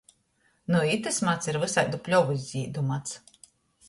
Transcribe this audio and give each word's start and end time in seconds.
Nu 0.75 0.79
itys 0.93 1.19
mads 1.27 1.49
ir 1.53 1.59
vysaidu 1.63 1.99
pļovys 2.07 2.47
zīdu 2.55 2.85
mads. 2.89 3.15